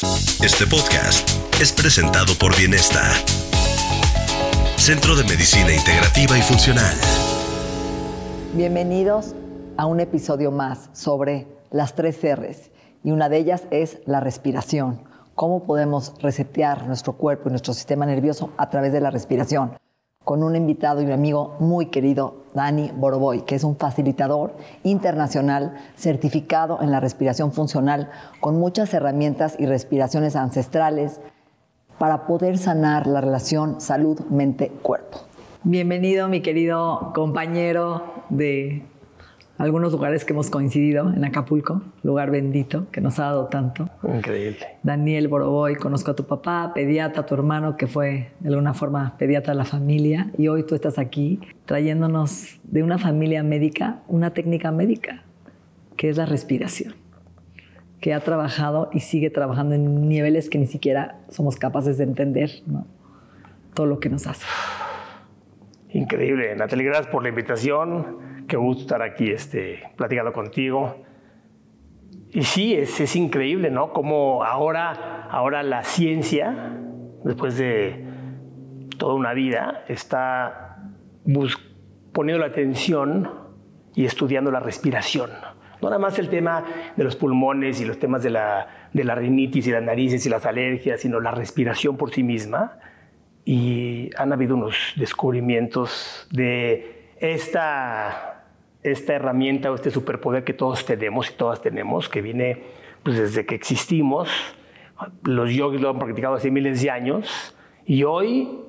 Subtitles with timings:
[0.00, 1.28] Este podcast
[1.60, 3.02] es presentado por Bienesta,
[4.76, 6.94] Centro de Medicina Integrativa y Funcional.
[8.54, 9.34] Bienvenidos
[9.76, 12.70] a un episodio más sobre las tres R's
[13.02, 15.02] y una de ellas es la respiración.
[15.34, 19.72] Cómo podemos resetear nuestro cuerpo y nuestro sistema nervioso a través de la respiración.
[20.28, 25.78] Con un invitado y un amigo muy querido, Dani Boroboy, que es un facilitador internacional
[25.96, 31.22] certificado en la respiración funcional, con muchas herramientas y respiraciones ancestrales
[31.96, 35.16] para poder sanar la relación salud-mente-cuerpo.
[35.62, 38.82] Bienvenido, mi querido compañero de
[39.58, 43.90] algunos lugares que hemos coincidido en Acapulco, lugar bendito que nos ha dado tanto.
[44.04, 44.64] Increíble.
[44.84, 49.16] Daniel Boroboy, conozco a tu papá, pediatra, a tu hermano que fue de alguna forma
[49.18, 54.32] pediatra de la familia y hoy tú estás aquí trayéndonos de una familia médica una
[54.32, 55.24] técnica médica
[55.96, 56.94] que es la respiración,
[58.00, 62.50] que ha trabajado y sigue trabajando en niveles que ni siquiera somos capaces de entender
[62.66, 62.86] ¿no?
[63.74, 64.46] todo lo que nos hace.
[65.90, 66.54] Increíble.
[66.54, 68.37] Natalie, gracias por la invitación.
[68.48, 71.04] Qué gusto estar aquí este, platicando contigo.
[72.30, 73.92] Y sí, es, es increíble, ¿no?
[73.92, 76.74] Como ahora, ahora la ciencia,
[77.24, 78.04] después de
[78.96, 80.78] toda una vida, está
[82.12, 83.30] poniendo la atención
[83.94, 85.30] y estudiando la respiración.
[85.80, 86.64] No nada más el tema
[86.96, 90.28] de los pulmones y los temas de la, de la rinitis y las narices y
[90.28, 92.78] las alergias, sino la respiración por sí misma.
[93.44, 98.27] Y han habido unos descubrimientos de esta,
[98.82, 102.64] esta herramienta o este superpoder que todos tenemos y todas tenemos, que viene
[103.02, 104.28] pues, desde que existimos.
[105.22, 108.60] Los yogis lo han practicado hace miles de años y hoy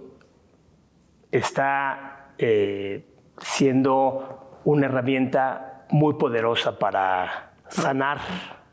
[1.31, 3.06] está eh,
[3.40, 8.19] siendo una herramienta muy poderosa para sanar,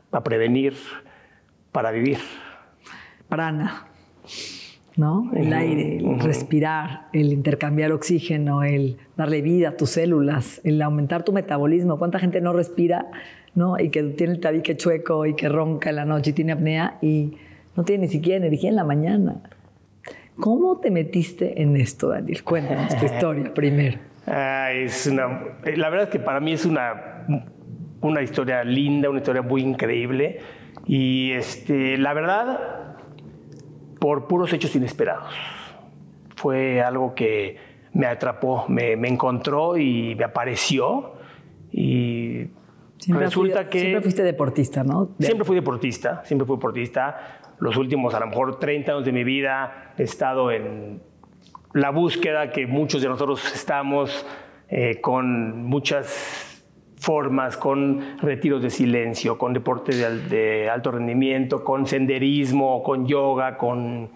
[0.09, 0.75] para prevenir,
[1.71, 2.19] para vivir.
[3.27, 3.87] Prana,
[4.97, 5.31] ¿no?
[5.35, 11.23] El aire, el respirar, el intercambiar oxígeno, el darle vida a tus células, el aumentar
[11.23, 11.99] tu metabolismo.
[11.99, 13.05] ¿Cuánta gente no respira,
[13.53, 13.79] ¿no?
[13.79, 16.97] Y que tiene el tabique chueco y que ronca en la noche y tiene apnea
[17.01, 17.37] y
[17.75, 19.41] no tiene ni siquiera energía en la mañana.
[20.39, 22.43] ¿Cómo te metiste en esto, Daniel?
[22.43, 23.99] Cuéntanos tu historia primero.
[24.25, 25.27] Ah, es una,
[25.75, 27.25] la verdad es que para mí es una,
[28.01, 30.39] una historia linda, una historia muy increíble.
[30.85, 32.86] Y este, la verdad,
[33.99, 35.33] por puros hechos inesperados.
[36.35, 37.57] Fue algo que
[37.93, 41.13] me atrapó, me, me encontró y me apareció.
[41.71, 42.47] Y
[42.99, 43.79] Siempre resulta fui- que...
[43.79, 45.09] Siempre fuiste deportista, ¿no?
[45.17, 47.39] De- Siempre fui deportista, siempre fui deportista.
[47.59, 51.01] Los últimos, a lo mejor 30 años de mi vida, he estado en
[51.73, 54.25] la búsqueda que muchos de nosotros estamos
[54.69, 56.56] eh, con muchas
[56.97, 63.05] formas, con retiros de silencio, con deporte de, al- de alto rendimiento, con senderismo, con
[63.07, 64.09] yoga, con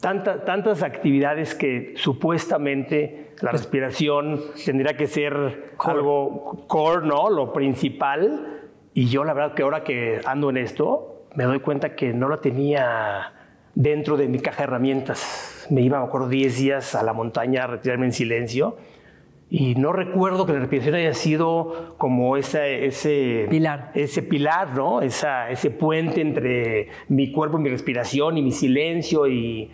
[0.00, 7.30] tanta- tantas actividades que supuestamente la respiración tendría que ser algo core, ¿no?
[7.30, 8.62] Lo principal.
[8.94, 12.28] Y yo la verdad que ahora que ando en esto, me doy cuenta que no
[12.28, 13.32] la tenía
[13.76, 15.66] dentro de mi caja de herramientas.
[15.70, 18.76] Me iba, me acuerdo, 10 días a la montaña a retirarme en silencio.
[19.50, 23.92] Y no recuerdo que la respiración haya sido como esa, ese Pilar.
[23.94, 25.00] ese pilar, ¿no?
[25.00, 29.70] Esa, ese puente entre mi cuerpo y mi respiración y mi silencio y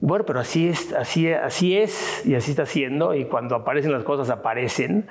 [0.00, 4.04] bueno, pero así es, así, así es y así está siendo y cuando aparecen las
[4.04, 5.06] cosas aparecen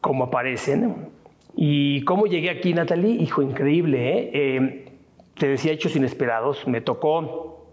[0.00, 1.10] como aparecen.
[1.56, 3.10] ¿Y cómo llegué aquí, Natalie?
[3.22, 4.30] Hijo, increíble, ¿eh?
[4.32, 4.92] Eh,
[5.38, 6.66] te decía hechos inesperados.
[6.66, 7.66] Me tocó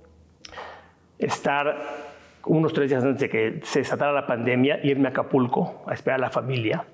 [1.17, 2.08] estar
[2.45, 6.19] unos tres días antes de que se desatara la pandemia, irme a Acapulco a esperar
[6.19, 6.85] a la familia.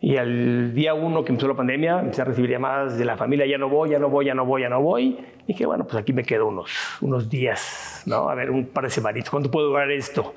[0.00, 3.46] Y al día uno que empezó la pandemia, empecé a recibir llamadas de la familia,
[3.46, 5.18] ya no voy, ya no voy, ya no voy, ya no voy.
[5.44, 6.70] Y dije, bueno, pues aquí me quedo unos,
[7.00, 8.28] unos días, ¿no?
[8.28, 10.34] A ver, un par de semanitas, ¿cuánto puede durar esto?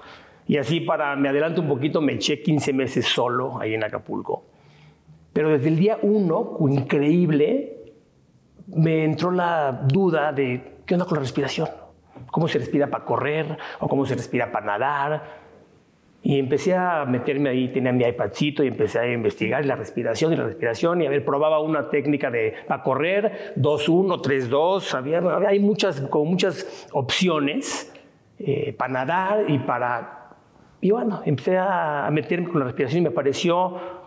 [0.47, 4.45] Y así para, me adelanto un poquito, me eché 15 meses solo ahí en Acapulco.
[5.31, 7.77] Pero desde el día uno, increíble,
[8.67, 11.69] me entró la duda de, ¿qué onda con la respiración?
[12.31, 13.57] ¿Cómo se respira para correr?
[13.79, 15.41] ¿O cómo se respira para nadar?
[16.23, 20.35] Y empecé a meterme ahí, tenía mi iPadcito y empecé a investigar la respiración y
[20.35, 25.59] la respiración y a ver, probaba una técnica de para correr, 2-1, 3-2, había, hay
[25.59, 27.91] muchas, como muchas opciones
[28.37, 30.17] eh, para nadar y para...
[30.79, 34.00] Y bueno, empecé a meterme con la respiración y me pareció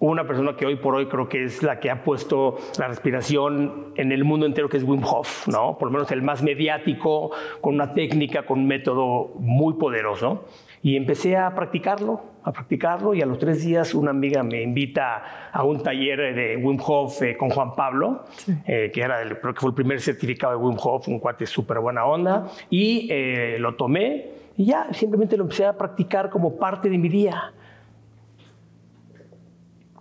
[0.00, 3.92] una persona que hoy por hoy creo que es la que ha puesto la respiración
[3.96, 5.76] en el mundo entero, que es Wim Hof, ¿no?
[5.76, 7.30] Por lo menos el más mediático,
[7.60, 10.46] con una técnica, con un método muy poderoso.
[10.82, 15.50] Y empecé a practicarlo, a practicarlo, y a los tres días una amiga me invita
[15.52, 18.24] a un taller de Wim Hof eh, con Juan Pablo,
[18.66, 21.44] eh, que era el, creo que fue el primer certificado de Wim Hof, un cuate
[21.44, 26.56] súper buena onda, y eh, lo tomé y ya simplemente lo empecé a practicar como
[26.56, 27.52] parte de mi día.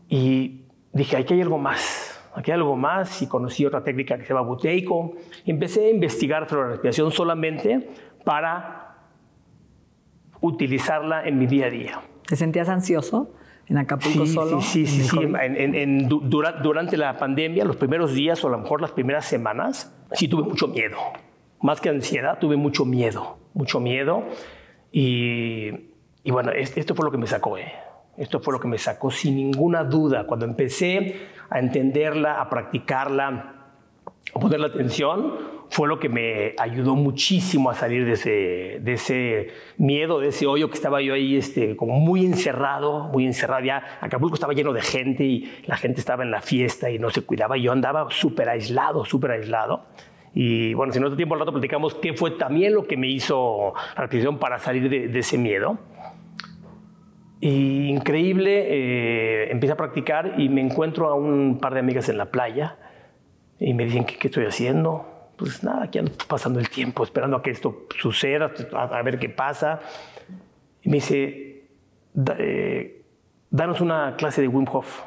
[0.10, 3.22] Y dije, aquí hay algo más, aquí hay algo más.
[3.22, 5.14] Y conocí otra técnica que se llama buteico.
[5.46, 7.90] Y empecé a investigar sobre la respiración solamente
[8.26, 8.98] para
[10.42, 12.02] utilizarla en mi día a día.
[12.28, 13.34] ¿Te sentías ansioso?
[13.70, 14.62] en Acapulco sí, solo.
[14.62, 15.18] Sí, sí, sí.
[15.22, 20.28] En, durante la pandemia, los primeros días o a lo mejor las primeras semanas, sí
[20.28, 20.98] tuve mucho miedo.
[21.62, 24.24] Más que ansiedad, tuve mucho miedo, mucho miedo.
[24.92, 25.70] Y,
[26.24, 27.58] y bueno, esto fue lo que me sacó.
[27.58, 27.72] ¿eh?
[28.20, 30.28] Esto fue lo que me sacó sin ninguna duda.
[30.28, 31.16] Cuando empecé
[31.50, 33.56] a entenderla, a practicarla,
[34.36, 35.36] a ponerle atención,
[35.70, 40.48] fue lo que me ayudó muchísimo a salir de ese, de ese miedo, de ese
[40.48, 43.64] hoyo que estaba yo ahí este, como muy encerrado, muy encerrado.
[43.64, 47.12] Ya Acapulco estaba lleno de gente y la gente estaba en la fiesta y no
[47.12, 47.56] se cuidaba.
[47.56, 49.86] Yo andaba súper aislado, súper aislado.
[50.34, 53.08] Y bueno, si no es tiempo al rato platicamos qué fue también lo que me
[53.08, 55.80] hizo la para salir de ese miedo.
[57.42, 62.26] Y increíble, eh, a practicar y me encuentro a un par de amigas en la
[62.26, 62.78] playa
[63.60, 65.32] y me dicen, ¿qué, estoy haciendo?
[65.38, 69.30] Pues nada, aquí ando pasando el tiempo, esperando a que esto suceda, a, ver qué
[69.30, 69.80] pasa.
[70.82, 71.64] Y me dice,
[72.38, 73.06] eh,
[73.50, 75.04] danos una clase de Wim Hof.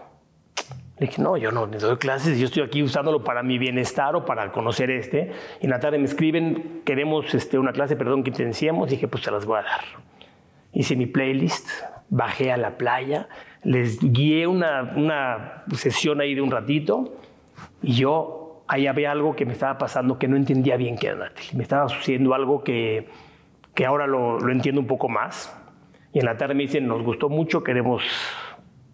[0.99, 4.25] Le dije, no, yo no doy clases, yo estoy aquí usándolo para mi bienestar o
[4.25, 5.32] para conocer este.
[5.61, 8.88] Y en la tarde me escriben, queremos este, una clase, perdón, que intensiemos.
[8.88, 9.81] Dije, pues se las voy a dar.
[10.73, 11.69] Hice mi playlist,
[12.12, 13.26] bajé a la playa,
[13.64, 17.17] les guié una, una sesión ahí de un ratito
[17.82, 21.17] y yo ahí había algo que me estaba pasando que no entendía bien qué era
[21.17, 21.55] Natalie.
[21.55, 23.09] Me estaba sucediendo algo que,
[23.75, 25.59] que ahora lo, lo entiendo un poco más.
[26.12, 28.03] Y en la tarde me dicen, nos gustó mucho, queremos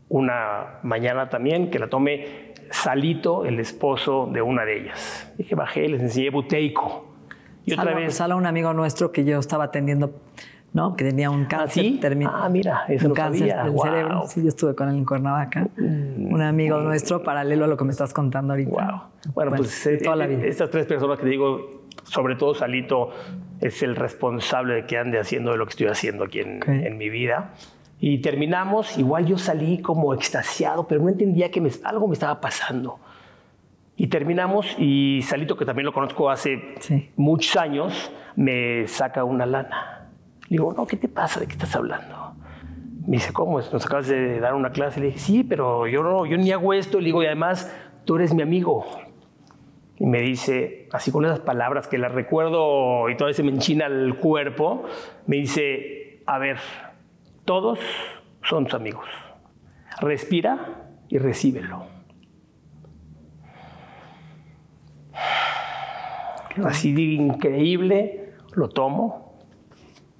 [0.08, 5.34] una mañana también, que la tome Salito, el esposo de una de ellas.
[5.36, 7.16] Dije, bajé, les enseñé buteico.
[7.64, 8.14] Y otra vez...
[8.14, 10.14] Sala un amigo nuestro que yo estaba atendiendo
[10.72, 10.96] ¿no?
[10.96, 11.86] Que tenía un cáncer.
[11.96, 12.34] ¿Ah, terminal.
[12.34, 14.24] Ah, mira, eso un cáncer del cerebro.
[14.26, 15.68] Sí, yo estuve con él en Cuernavaca.
[15.76, 16.32] Mm.
[16.32, 18.70] Un amigo nuestro, paralelo a lo que me estás contando ahorita.
[18.70, 19.32] Wow.
[19.34, 20.44] Bueno, pues eh, toda la vida.
[20.44, 23.10] estas tres personas que digo, sobre todo Salito,
[23.60, 26.98] es el responsable de que ande haciendo de lo que estoy haciendo aquí en, en
[26.98, 27.54] mi vida.
[28.00, 32.40] Y terminamos, igual yo salí como extasiado, pero no entendía que me, algo me estaba
[32.40, 33.00] pasando.
[33.96, 36.76] Y terminamos y Salito, que también lo conozco hace
[37.16, 39.97] muchos años, me saca una lana
[40.48, 41.40] digo, no, ¿qué te pasa?
[41.40, 42.34] ¿De qué estás hablando?
[43.06, 43.58] Me dice, ¿cómo?
[43.58, 45.00] ¿Nos acabas de dar una clase?
[45.00, 47.00] Le dije, sí, pero yo no, yo ni hago esto.
[47.00, 47.74] Le digo, y además,
[48.04, 48.84] tú eres mi amigo.
[49.96, 53.86] Y me dice, así con esas palabras que las recuerdo y todavía se me enchina
[53.86, 54.84] el cuerpo,
[55.26, 56.58] me dice, a ver,
[57.44, 57.80] todos
[58.42, 59.08] son tus amigos.
[60.00, 61.86] Respira y recíbelo.
[66.64, 69.27] Así de increíble, lo tomo,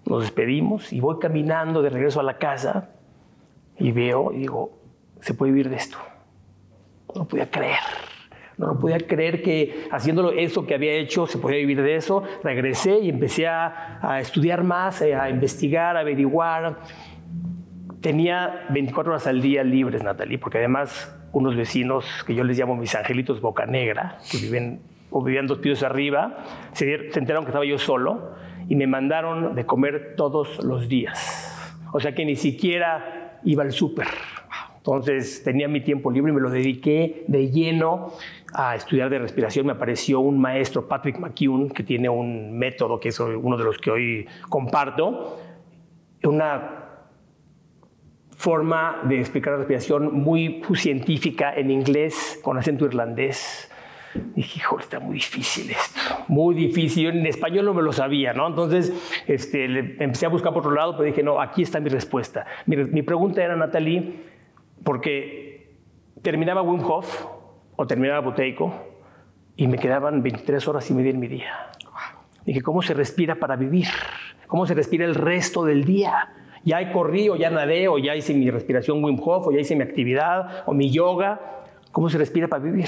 [0.09, 2.91] nos despedimos y voy caminando de regreso a la casa
[3.79, 4.79] y veo y digo,
[5.21, 5.99] se puede vivir de esto.
[7.15, 7.79] No podía creer.
[8.57, 12.23] No, no podía creer que haciéndolo eso que había hecho se podía vivir de eso.
[12.43, 16.81] Regresé y empecé a, a estudiar más, eh, a investigar, a averiguar.
[18.01, 22.75] Tenía 24 horas al día libres, Natalie, porque además unos vecinos que yo les llamo
[22.77, 26.39] mis angelitos boca negra, que viven o vivían dos pisos arriba,
[26.73, 28.35] se, se enteraron que estaba yo solo
[28.69, 31.81] y me mandaron de comer todos los días.
[31.93, 34.07] O sea que ni siquiera iba al súper.
[34.77, 38.13] Entonces tenía mi tiempo libre y me lo dediqué de lleno
[38.53, 39.67] a estudiar de respiración.
[39.67, 43.79] Me apareció un maestro, Patrick McCune, que tiene un método que es uno de los
[43.79, 45.39] que hoy comparto,
[46.25, 46.85] una
[48.37, 53.71] forma de explicar la respiración muy científica en inglés con acento irlandés
[54.15, 57.05] Dije, hijo, está muy difícil esto, muy difícil.
[57.05, 58.47] Yo en español no me lo sabía, ¿no?
[58.47, 58.93] Entonces
[59.27, 59.65] este,
[60.03, 62.47] empecé a buscar por otro lado, pero dije, no, aquí está mi respuesta.
[62.67, 64.15] Mi, mi pregunta era, Natalie,
[64.85, 65.77] porque
[66.23, 67.27] terminaba Wim Hof
[67.77, 68.73] o terminaba Buteico
[69.57, 71.53] y me quedaban 23 horas y media en mi día.
[72.45, 73.89] Dije, ¿cómo se respira para vivir?
[74.47, 76.33] ¿Cómo se respira el resto del día?
[76.65, 79.77] Ya corrí o ya nadé o ya hice mi respiración Wim Hof o ya hice
[79.77, 81.41] mi actividad o mi yoga.
[81.93, 82.87] ¿Cómo se respira para vivir?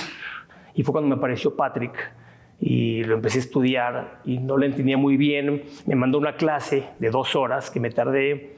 [0.74, 2.12] Y fue cuando me apareció Patrick
[2.60, 5.62] y lo empecé a estudiar y no lo entendía muy bien.
[5.86, 8.56] Me mandó una clase de dos horas que me tardé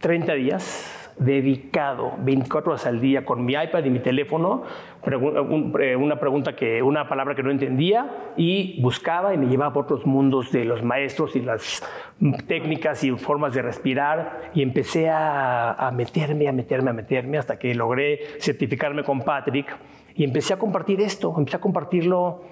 [0.00, 4.62] 30 días dedicado 24 horas al día con mi iPad y mi teléfono,
[5.04, 10.06] una pregunta que, una palabra que no entendía y buscaba y me llevaba por otros
[10.06, 11.82] mundos de los maestros y las
[12.46, 17.58] técnicas y formas de respirar y empecé a, a meterme, a meterme, a meterme hasta
[17.58, 19.76] que logré certificarme con Patrick
[20.14, 22.42] y empecé a compartir esto, empecé a compartirlo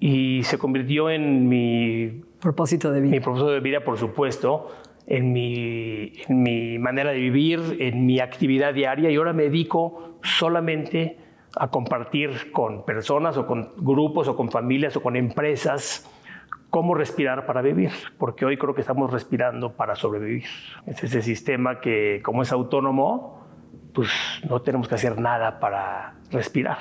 [0.00, 3.10] y se convirtió en mi propósito de vida.
[3.12, 4.68] Mi propósito de vida, por supuesto
[5.06, 10.18] en mi, en mi manera de vivir, en mi actividad diaria y ahora me dedico
[10.22, 11.18] solamente
[11.56, 16.10] a compartir con personas o con grupos o con familias o con empresas
[16.70, 20.48] cómo respirar para vivir, porque hoy creo que estamos respirando para sobrevivir.
[20.86, 23.43] Es ese sistema que como es autónomo,
[23.94, 24.10] pues
[24.48, 26.78] no tenemos que hacer nada para respirar.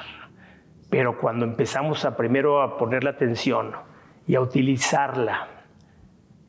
[0.89, 3.71] Pero cuando empezamos a primero a ponerle atención
[4.27, 5.47] y a utilizarla,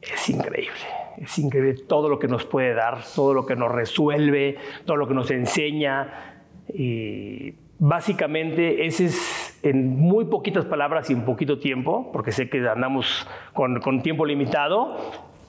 [0.00, 4.56] es increíble es increíble todo lo que nos puede dar, todo lo que nos resuelve,
[4.84, 6.42] todo lo que nos enseña.
[6.72, 12.66] Y básicamente ese es en muy poquitas palabras y en poquito tiempo, porque sé que
[12.68, 14.96] andamos con, tiempo limitado,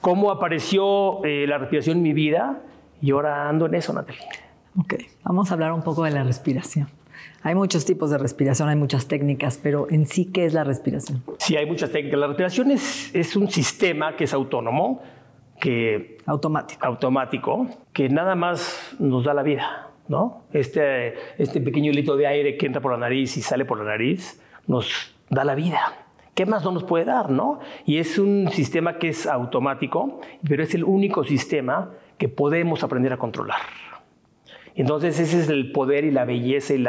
[0.00, 2.62] cómo apareció eh, la respiración en mi vida
[3.00, 4.45] y ahora ando en eso, Natalie.
[4.78, 6.88] Ok, vamos a hablar un poco de la respiración.
[7.42, 11.22] Hay muchos tipos de respiración, hay muchas técnicas, pero en sí, ¿qué es la respiración?
[11.38, 12.20] Sí, hay muchas técnicas.
[12.20, 15.02] La respiración es, es un sistema que es autónomo,
[15.58, 16.84] que automático.
[16.84, 20.42] automático que nada más nos da la vida, ¿no?
[20.52, 23.84] Este, este pequeño hilito de aire que entra por la nariz y sale por la
[23.84, 25.80] nariz nos da la vida.
[26.34, 27.60] ¿Qué más no nos puede dar, no?
[27.86, 33.14] Y es un sistema que es automático, pero es el único sistema que podemos aprender
[33.14, 33.60] a controlar.
[34.76, 36.84] Entonces ese es el poder y la belleza y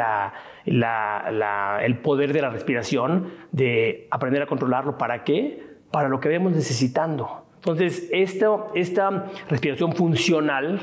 [0.66, 4.98] el poder de la respiración, de aprender a controlarlo.
[4.98, 5.62] ¿Para qué?
[5.90, 7.46] Para lo que vemos necesitando.
[7.56, 10.80] Entonces, esta, respiración funcional,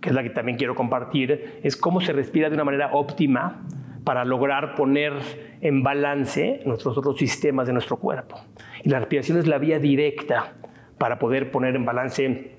[0.00, 3.62] que es la que también quiero compartir, es cómo se respira de una manera óptima
[4.02, 5.12] para lograr poner
[5.60, 8.40] en balance nuestros otros sistemas de nuestro cuerpo.
[8.82, 10.54] Y la respiración es la vía directa
[10.98, 12.56] para poder poner en balance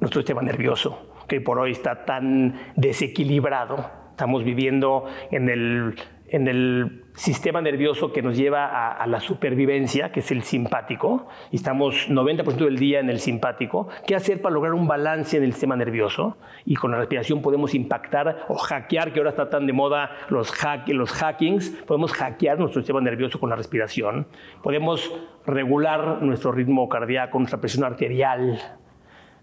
[0.00, 3.90] nuestro sistema nervioso, que por hoy está tan desequilibrado.
[4.10, 5.96] Estamos viviendo en el
[6.28, 11.56] en el sistema nervioso que nos lleva a, la supervivencia, que es el simpático, y
[11.56, 15.52] estamos 90% del día en el simpático, ¿qué hacer para lograr un balance en el
[15.52, 16.36] sistema nervioso?
[16.64, 20.50] Y con la respiración podemos impactar o hackear, que ahora está tan de moda los,
[20.50, 24.26] hack, los hackings, podemos hackear nuestro sistema nervioso con la respiración,
[24.62, 25.12] podemos
[25.46, 28.60] regular nuestro ritmo cardíaco, nuestra presión arterial,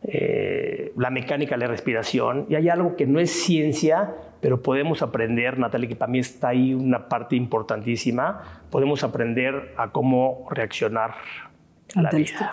[0.06, 5.02] eh, la mecánica de la respiración, y hay algo que no es ciencia, pero podemos
[5.02, 11.12] aprender, Natalia, que para mí está ahí una parte importantísima, podemos aprender a cómo reaccionar
[11.96, 12.52] a la vida.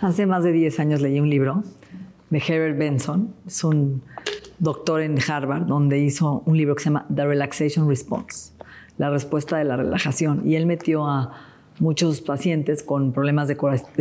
[0.00, 1.62] Hace más de 10 años leí un libro
[2.28, 4.02] de Herbert Benson, es un
[4.58, 8.52] doctor en Harvard, donde hizo un libro que se llama The Relaxation Response,
[8.98, 11.51] la respuesta de la relajación, y él metió a
[11.82, 13.56] muchos pacientes con problemas de,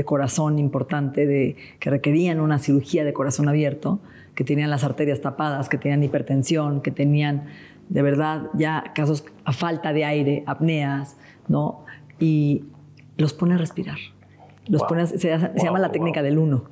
[0.05, 3.99] corazón importante, de, que requerían una cirugía de corazón abierto,
[4.35, 7.45] que tenían las arterias tapadas, que tenían hipertensión, que tenían
[7.89, 11.83] de verdad ya casos a falta de aire, apneas, ¿no?
[12.19, 12.65] Y
[13.17, 13.97] los pone a respirar.
[14.67, 14.83] Los
[15.15, 15.29] se,
[15.63, 16.63] llama la técnica del uno.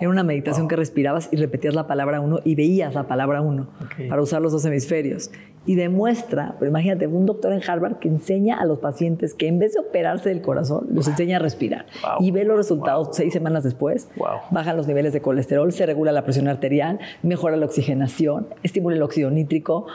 [0.00, 3.68] Era una meditación que respirabas y repetías la palabra uno y veías la palabra uno
[4.08, 5.30] para usar los dos hemisferios.
[5.64, 9.58] Y demuestra, pero imagínate, un doctor en Harvard que enseña a los pacientes que en
[9.58, 11.86] vez de operarse del corazón, los enseña a respirar.
[12.20, 14.08] Y ve los resultados seis semanas después.
[14.50, 19.02] Bajan los niveles de colesterol, se regula la presión arterial, mejora la oxigenación, estimula el
[19.02, 19.86] óxido nítrico,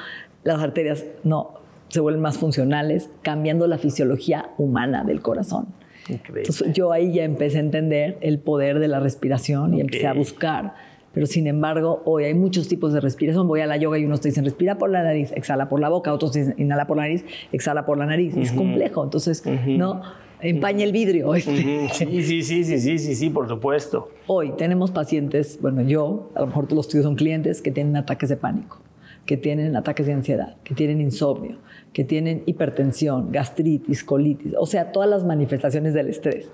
[0.43, 5.67] las arterias no se vuelven más funcionales, cambiando la fisiología humana del corazón.
[6.09, 10.13] Entonces, yo ahí ya empecé a entender el poder de la respiración y empecé a
[10.13, 10.73] buscar.
[11.13, 13.47] Pero sin embargo, hoy hay muchos tipos de respiración.
[13.47, 15.89] Voy a la yoga y unos te dicen respira por la nariz, exhala por la
[15.89, 18.35] boca, otros te dicen inhala por la nariz, exhala por la nariz.
[18.35, 19.03] Es complejo.
[19.03, 20.01] Entonces, no
[20.41, 21.33] empaña el vidrio.
[21.35, 21.89] Este.
[21.93, 24.09] Sí, sí, sí, sí, sí, sí, sí, por supuesto.
[24.27, 27.95] Hoy tenemos pacientes, bueno, yo, a lo mejor todos los tuyos son clientes que tienen
[27.95, 28.79] ataques de pánico,
[29.25, 31.57] que tienen ataques de ansiedad, que tienen insomnio,
[31.93, 36.51] que tienen hipertensión, gastritis, colitis, o sea, todas las manifestaciones del estrés.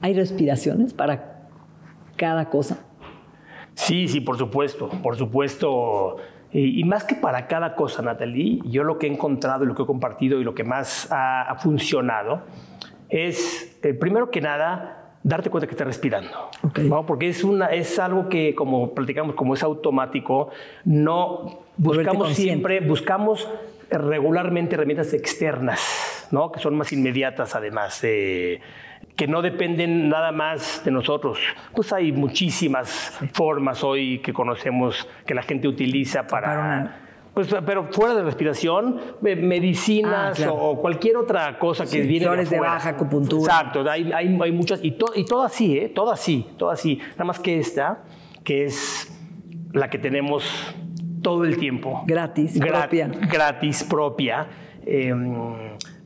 [0.00, 1.48] ¿Hay respiraciones para
[2.16, 2.84] cada cosa?
[3.74, 6.16] Sí, sí, por supuesto, por supuesto.
[6.52, 9.82] Y, más que para cada cosa, Natalie, yo lo que he encontrado y lo que
[9.82, 12.42] he compartido y lo que más ha, funcionado
[13.08, 16.30] es, eh, primero que nada, darte cuenta que estás respirando.
[16.82, 17.06] ¿no?
[17.06, 20.50] Porque es, una, es algo que, como platicamos, como es automático,
[20.84, 23.48] no buscamos siempre, buscamos
[23.98, 26.52] regularmente herramientas externas, ¿no?
[26.52, 31.38] que son más inmediatas además, que no dependen nada más de nosotros.
[31.74, 36.98] Pues hay muchísimas formas hoy que conocemos que la gente utiliza para...
[37.34, 42.60] Pues, pero fuera de respiración, medicinas ah, o cualquier otra cosa que viene flores de,
[42.60, 43.54] baja acupuntura.
[43.54, 45.88] Exacto, hay, hay, muchas y, y todo así, ¿eh?
[45.88, 46.98] Todo así, todo así.
[47.12, 48.04] Nada más que esta,
[48.44, 49.10] que es
[49.72, 50.74] la que tenemos
[51.22, 52.02] todo el tiempo.
[52.06, 53.08] Gratis, propia.
[53.30, 54.46] Gratis, propia.
[54.84, 55.34] Em,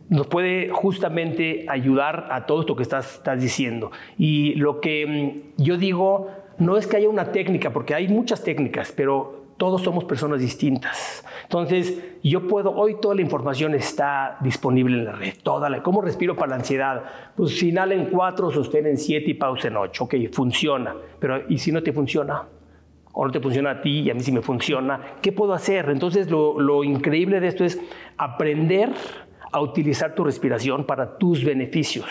[0.09, 3.91] nos puede justamente ayudar a todo esto que estás, estás diciendo.
[4.19, 8.43] Y lo que em, yo digo no es que haya una técnica, porque hay muchas
[8.43, 11.25] técnicas, pero todos somos personas distintas.
[11.43, 16.03] Entonces, yo puedo, hoy toda la información está disponible en la red, toda la, ¿cómo
[16.03, 17.05] respiro para la ansiedad?
[17.35, 21.93] Pues inhalen cuatro, en siete y pausen ocho, ok, funciona, pero ¿y si no te
[21.93, 22.43] funciona?
[23.19, 25.89] O no te funciona a ti y a mí sí me funciona, ¿qué puedo hacer?
[25.89, 27.81] Entonces lo, lo, increíble de esto es
[28.19, 28.91] aprender
[29.51, 32.05] a utilizar tu respiración para tus beneficios.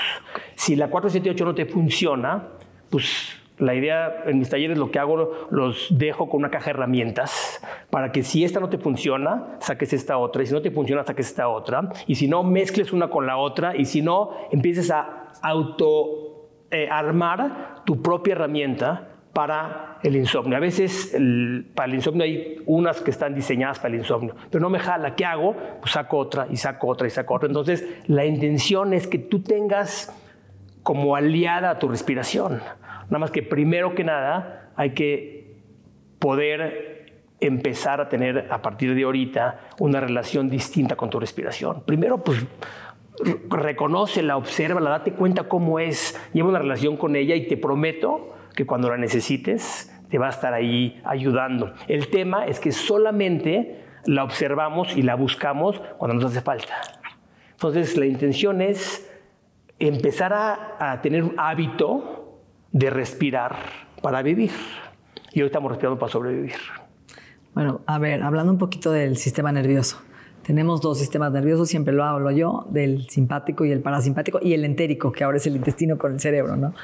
[0.55, 2.47] Si la 478 no te funciona,
[2.89, 6.71] pues la idea en mis talleres lo que hago, los dejo con una caja de
[6.71, 10.71] herramientas para que si esta no te funciona, saques esta otra, y si no te
[10.71, 14.31] funciona, saques esta otra, y si no, mezcles una con la otra, y si no,
[14.51, 20.55] empieces a auto eh, armar tu propia herramienta para el insomnio.
[20.55, 21.13] A veces
[21.75, 25.13] para el insomnio hay unas que están diseñadas para el insomnio, pero no me jala.
[25.17, 25.57] ¿Qué hago?
[25.81, 27.49] Pues saco otra y saco otra y saco otra.
[27.49, 30.15] Entonces, la intención es que tú tengas
[30.83, 32.61] como aliada a tu respiración.
[33.09, 35.57] Nada más que primero que nada hay que
[36.19, 37.11] poder
[37.41, 41.83] empezar a tener a partir de ahorita una relación distinta con tu respiración.
[41.85, 42.45] Primero, pues
[43.49, 48.65] reconócela, obsérvala, date cuenta cómo es, lleva una relación con ella y te prometo que
[48.65, 51.73] cuando la necesites te va a estar ahí ayudando.
[51.87, 56.81] El tema es que solamente la observamos y la buscamos cuando nos hace falta.
[57.51, 59.09] Entonces la intención es
[59.79, 62.39] empezar a, tener un hábito
[62.71, 63.55] de respirar
[64.01, 64.51] para vivir.
[65.31, 66.55] Y hoy estamos respirando para sobrevivir.
[67.53, 70.01] Bueno, a ver, hablando un poquito del sistema nervioso.
[70.45, 74.63] Tenemos dos sistemas nerviosos, siempre lo hablo yo, del simpático y el parasimpático y el
[74.63, 76.75] entérico, que ahora es el intestino con el cerebro, ¿no?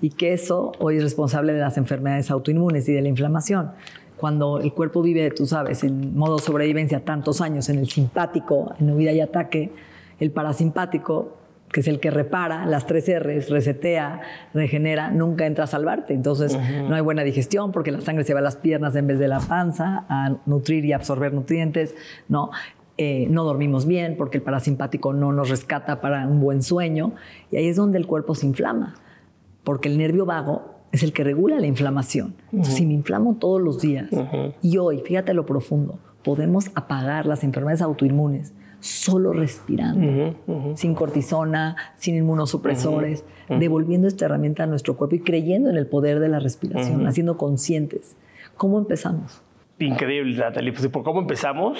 [0.00, 3.72] Y que eso hoy es responsable de las enfermedades autoinmunes y de la inflamación.
[4.16, 8.90] Cuando el cuerpo vive, tú sabes, en modo sobrevivencia tantos años en el simpático, en
[8.90, 9.70] huida y ataque,
[10.18, 11.36] el parasimpático
[11.72, 14.20] que es el que repara las tres R's, resetea,
[14.52, 16.14] regenera, nunca entra a salvarte.
[16.14, 19.20] Entonces no hay buena digestión porque la sangre se va a las piernas en vez
[19.20, 21.94] de la panza a nutrir y absorber nutrientes.
[22.28, 22.50] No,
[23.02, 27.14] eh, no dormimos bien porque el parasimpático no nos rescata para un buen sueño.
[27.50, 28.94] Y ahí es donde el cuerpo se inflama,
[29.64, 32.34] porque el nervio vago es el que regula la inflamación.
[32.62, 34.10] si me inflamo todos los días
[34.60, 40.36] y hoy, fíjate lo profundo, podemos apagar las enfermedades autoinmunes solo respirando,
[40.74, 46.20] sin cortisona, sin inmunosupresores, devolviendo esta herramienta a nuestro cuerpo y creyendo en el poder
[46.20, 48.14] de la respiración, haciendo conscientes.
[48.58, 49.40] ¿Cómo empezamos?
[49.78, 50.74] Increíble, Natalie.
[50.74, 51.78] Pues, ¿por cómo empezamos?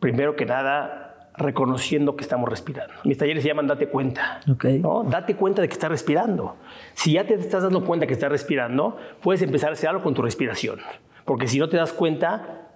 [0.00, 2.94] Primero que nada, reconociendo que estamos respirando.
[3.04, 4.40] Mis talleres se llaman Date cuenta.
[4.46, 5.04] ¿no?
[5.04, 6.56] Date cuenta de que estás respirando.
[6.94, 10.14] Si ya te estás dando cuenta que estás respirando, puedes empezar a hacer algo con
[10.14, 10.80] tu respiración.
[11.24, 12.68] Porque si no te das cuenta,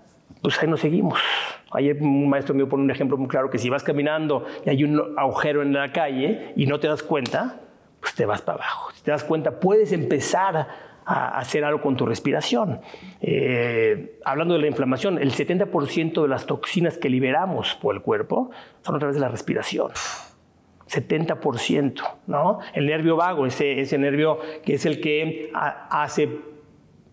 [0.42, 1.20] pues ahí nos seguimos.
[1.70, 4.85] Ayer un maestro mío pone un ejemplo muy claro que si vas caminando y hay
[4.85, 7.61] un agujero en la calle y no te das cuenta,
[8.00, 8.90] pues te vas para abajo.
[8.92, 10.68] Si te das cuenta, puedes empezar
[11.08, 12.80] hacer algo con tu respiración.
[13.20, 18.50] Eh, hablando de la inflamación, el 70% de las toxinas que liberamos por el cuerpo
[18.82, 19.90] son a través de la respiración.
[20.86, 22.60] 70%, ¿no?
[22.74, 26.28] El nervio vago, ese, ese nervio que es el que hace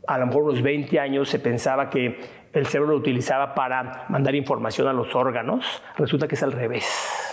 [0.08, 2.20] a lo mejor unos 20 años se pensaba que
[2.54, 7.25] el cerebro lo utilizaba para mandar información a los órganos, resulta que es al revés.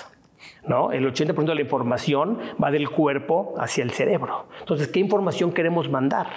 [0.66, 0.92] ¿No?
[0.92, 4.46] El 80% de la información va del cuerpo hacia el cerebro.
[4.60, 6.28] Entonces, ¿qué información queremos mandar?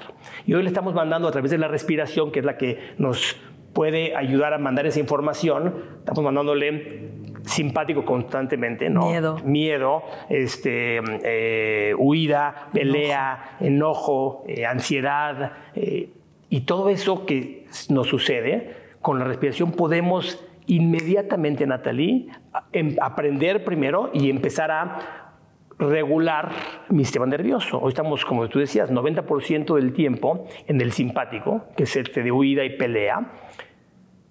[0.46, 3.38] Y hoy le estamos mandando a través de la respiración, que es la que nos
[3.74, 5.76] puede ayudar a mandar esa información.
[6.00, 7.12] Estamos mandándole
[7.44, 9.08] simpático constantemente, ¿no?
[9.08, 9.38] Miedo.
[9.44, 15.52] Miedo, este, eh, huida, pelea, enojo, eh, ansiedad.
[15.76, 16.10] Eh,
[16.50, 22.28] y todo eso que nos sucede, con la respiración podemos inmediatamente, Natalie,
[22.72, 25.34] em, aprender primero y empezar a
[25.78, 26.52] regular
[26.90, 27.80] mi sistema nervioso.
[27.80, 32.32] Hoy estamos, como tú decías, 90% del tiempo en el simpático, que es el de
[32.32, 33.32] huida y pelea,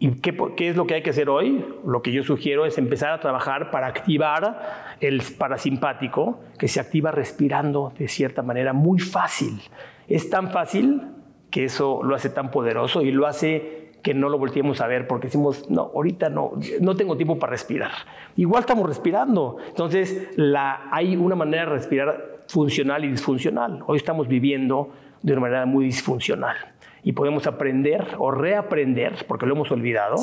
[0.05, 1.64] ¿Y qué, qué, es lo que hay que hacer hoy?
[1.87, 7.11] Lo que yo sugiero es empezar a trabajar para activar el parasimpático, que se activa
[7.11, 9.61] respirando de cierta manera muy fácil.
[10.09, 11.03] Es tan fácil
[11.51, 15.09] que eso lo hace tan poderoso y lo hace que no lo volteemos a ver
[15.09, 17.90] porque decimos, no, ahorita no, no tengo tiempo para respirar.
[18.37, 19.57] Igual estamos respirando.
[19.67, 23.83] Entonces, la, hay una manera de respirar funcional y disfuncional.
[23.87, 24.90] Hoy estamos viviendo
[25.23, 26.55] de una manera muy disfuncional
[27.03, 30.17] y podemos aprender o reaprender, porque lo hemos olvidado,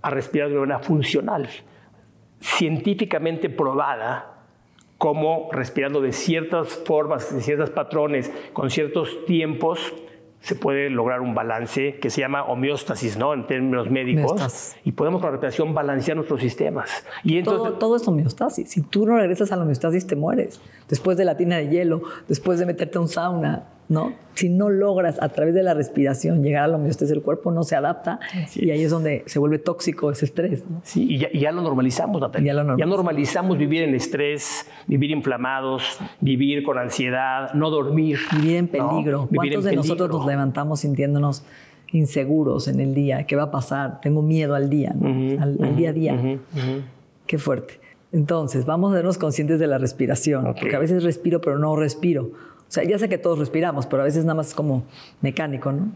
[0.00, 1.46] a respirar de una manera funcional,
[2.40, 4.32] científicamente probada
[4.96, 9.94] como respirando de ciertas formas, de ciertos patrones, con ciertos tiempos,
[10.40, 13.34] se puede lograr un balance que se llama homeostasis, ¿no?
[13.34, 14.74] En términos médicos.
[14.84, 17.04] Y podemos con la respiración balancear nuestros sistemas.
[17.24, 18.70] Y entonces, todo, todo, es homeostasis.
[18.70, 20.60] Si tú no regresas a la homeostasis, te mueres.
[20.88, 24.14] Después de la tina de hielo, después de meterte a un sauna, ¿no?
[24.34, 27.62] Si no logras a través de la respiración llegar a la homeostasis del cuerpo, no
[27.62, 28.20] se adapta
[28.54, 30.64] y ahí es donde se vuelve tóxico ese estrés.
[30.82, 32.54] Sí, y ya, lo normalizamos, Natalia.
[32.76, 33.56] Ya, normalizamos.
[33.56, 38.18] vivir en estrés, vivir inflamados, vivir con ansiedad, no dormir.
[38.36, 39.28] Vivir en peligro.
[39.34, 41.44] ¿Cuántos de nosotros nos levantamos sintiéndonos
[41.92, 43.26] inseguros en el día?
[43.26, 44.00] ¿Qué va a pasar?
[44.00, 44.94] Tengo miedo al día,
[45.40, 46.38] al, día a día.
[47.26, 47.80] Qué fuerte.
[48.12, 52.30] Entonces, vamos a vernos conscientes de la respiración, porque a veces respiro, pero no respiro.
[52.68, 54.84] O sea, ya sé que todos respiramos, pero a veces nada más es como
[55.20, 55.92] mecánico, ¿no?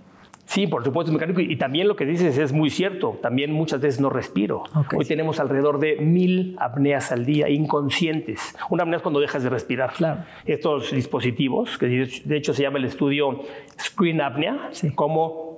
[0.50, 1.40] Sí, por supuesto, mecánico.
[1.40, 3.16] Y también lo que dices es muy cierto.
[3.22, 4.64] También muchas veces no respiro.
[4.96, 8.56] Hoy tenemos alrededor de mil apneas al día, inconscientes.
[8.68, 9.92] Una apnea es cuando dejas de respirar.
[9.92, 10.24] Claro.
[10.44, 11.86] Estos dispositivos, que
[12.24, 13.42] de hecho se llama el estudio
[13.80, 15.49] Screen Apnea, como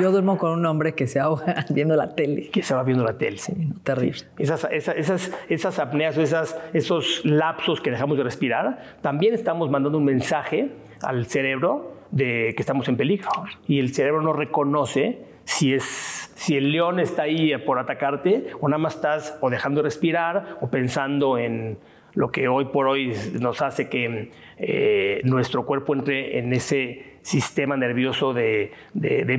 [0.00, 2.50] yo duermo con un hombre que se ahoga viendo la tele.
[2.50, 3.38] Que se va viendo la tele.
[3.38, 3.52] Sí,
[3.82, 4.20] terrible.
[4.38, 9.98] Esas, esas, esas, apneas o esas, esos lapsos que dejamos de respirar, también estamos mandando
[9.98, 10.70] un mensaje
[11.02, 13.28] al cerebro de que estamos en peligro.
[13.66, 18.68] Y el cerebro no reconoce si, es, si el león está ahí por atacarte o
[18.68, 21.78] nada más estás o dejando de respirar o pensando en
[22.14, 27.74] lo que hoy por hoy nos hace que eh, nuestro cuerpo entre en ese sistema
[27.76, 28.70] nervioso de,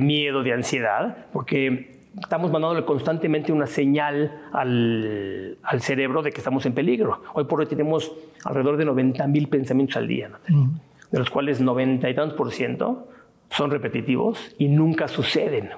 [0.00, 6.74] miedo, de ansiedad, porque estamos mandándole constantemente una señal al, cerebro de que estamos en
[6.74, 7.22] peligro.
[7.32, 8.12] Hoy por hoy tenemos
[8.44, 10.30] alrededor de 90 mil pensamientos al día,
[11.10, 13.08] de los cuales 90 y tantos por ciento
[13.50, 15.70] son repetitivos y nunca suceden.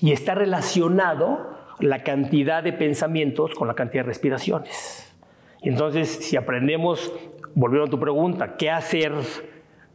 [0.00, 1.50] Y está relacionado
[1.80, 5.12] la cantidad de pensamientos con la cantidad de respiraciones.
[5.62, 7.12] Y entonces, si aprendemos,
[7.56, 9.12] volviendo a tu pregunta, ¿qué hacer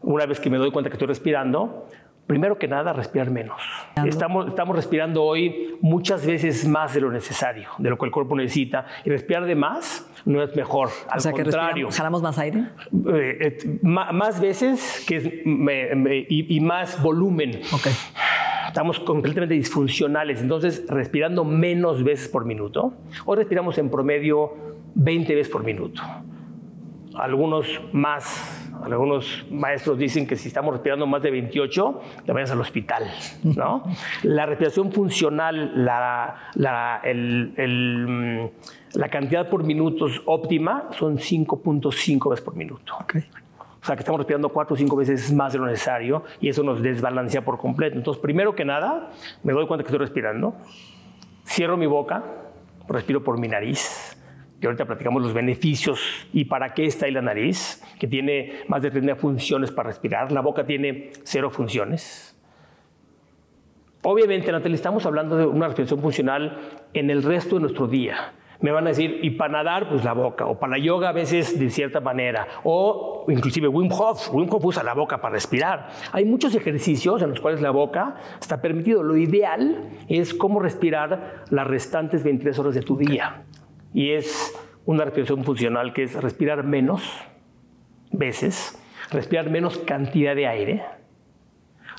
[0.02, 1.88] una vez que me doy cuenta que estoy respirando?
[2.28, 3.62] Primero que nada, respirar menos.
[4.06, 8.36] Estamos, estamos respirando hoy muchas veces más de lo necesario, de lo que el cuerpo
[8.36, 8.86] necesita.
[9.04, 10.90] Y respirar de más no es mejor.
[11.10, 11.88] Al o sea, contrario.
[11.88, 12.68] Que ¿Jalamos más aire?
[13.14, 15.44] Eh, eh, más veces que
[16.30, 17.60] y, y, más volumen.
[17.74, 17.94] Okay
[18.72, 22.94] estamos completamente disfuncionales, entonces respirando menos veces por minuto.
[23.26, 24.54] Hoy respiramos en promedio
[24.96, 26.02] 20 veces por minuto.
[27.16, 32.62] Algunos más, algunos maestros dicen que si estamos respirando más de 28, te vayas al
[32.62, 33.04] hospital.
[33.44, 33.84] ¿no?
[34.24, 38.46] la respiración funcional, la, la, mm,
[38.94, 42.96] la cantidad por minutos óptima son 5.5 veces por minuto.
[43.82, 46.62] O sea, que estamos respirando cuatro o cinco veces más de lo necesario y eso
[46.62, 47.98] nos desbalancea por completo.
[47.98, 49.12] Entonces, primero que nada,
[49.44, 50.56] me doy cuenta que estoy respirando,
[51.48, 52.24] cierro mi boca,
[52.88, 54.16] respiro por mi nariz,
[54.62, 56.00] y ahorita platicamos los beneficios
[56.32, 60.32] y para qué está ahí la nariz, que tiene más de 30 funciones para respirar.
[60.32, 62.38] La boca tiene cero funciones.
[64.04, 66.60] Obviamente, Natalia, estamos hablando de una respiración funcional
[66.94, 68.34] en el resto de nuestro día.
[68.60, 71.12] Me van a decir, y para nadar, pues la boca, o para la yoga a
[71.12, 75.90] veces de cierta manera, o inclusive Wim Hof, Wim Hof usa la boca para respirar.
[76.12, 79.02] Hay muchos ejercicios en los cuales la boca está permitido.
[79.02, 83.44] Lo ideal es cómo respirar las restantes 23 horas de tu día
[83.94, 87.04] y es una respiración funcional que es respirar menos
[88.12, 90.84] veces, respirar menos cantidad de aire,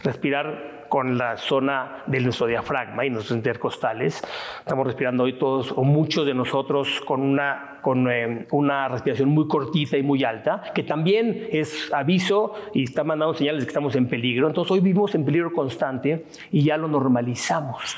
[0.03, 4.23] respirar con la zona de nuestro diafragma y nuestros intercostales.
[4.59, 9.49] Estamos respirando hoy todos o muchos de nosotros con una, con, eh, una respiración muy
[9.49, 13.97] cortita y muy alta, que también es aviso y está mandando señales de que estamos
[13.97, 14.49] en peligro.
[14.49, 17.97] Entonces hoy vivimos en peligro constante y ya lo normalizamos.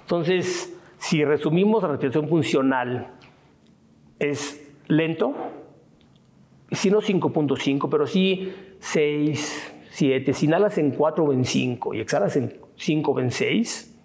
[0.00, 3.12] Entonces, si resumimos la respiración funcional
[4.30, 5.34] es lento,
[6.72, 10.32] si no 5.5, pero sí 6, 7.
[10.32, 14.00] Si inhalas en 4 o en 5 y exhalas en 5 o en 6,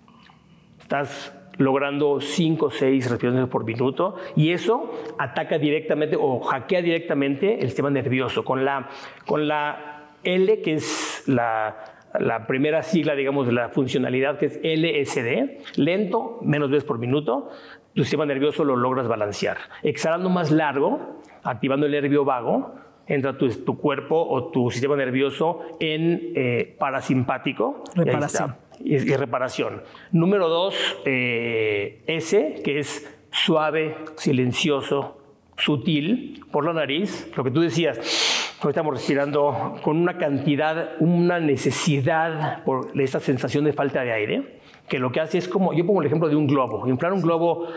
[0.80, 7.56] estás logrando 5 o 6 respiraciones por minuto y eso ataca directamente o hackea directamente
[7.56, 8.90] el sistema nervioso con la,
[9.26, 14.60] con la L, que es la, la primera sigla, digamos, de la funcionalidad, que es
[14.64, 17.50] LSD, lento, menos veces por minuto,
[17.94, 19.58] tu sistema nervioso lo logras balancear.
[19.84, 22.76] Exhalando más largo, activando el nervio vago,
[23.08, 27.84] entra tu, tu cuerpo o tu sistema nervioso en eh, parasimpático.
[27.96, 28.56] Reparación.
[28.80, 29.82] Y, y, reparación.
[30.12, 30.76] Número dos,
[31.06, 35.18] eh, S, que es suave, silencioso,
[35.58, 37.32] sutil, por la nariz.
[37.36, 43.66] Lo que tú decías, hoy estamos respirando con una cantidad, una necesidad por esta sensación
[43.66, 44.59] de falta de aire,
[44.90, 47.22] que lo que hace es como, yo pongo el ejemplo de un globo, inflar un
[47.22, 47.68] globo